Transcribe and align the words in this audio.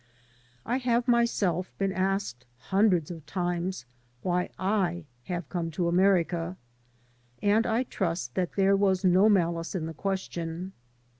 I 0.65 0.77
have 0.77 1.07
myself 1.07 1.71
been 1.77 1.91
asked 1.93 2.47
hundreds 2.57 3.11
of 3.11 3.23
times 3.27 3.85
why 4.23 4.49
I 4.57 5.05
have 5.25 5.47
come 5.47 5.69
to 5.77 5.87
America, 5.87 6.57
and 7.39 7.67
I 7.67 7.83
trust 7.83 8.33
that 8.33 8.53
there 8.53 8.75
was 8.75 9.05
no' 9.05 9.29
malice 9.29 9.75
in 9.75 9.85
the 9.85 9.93
question. 9.93 10.73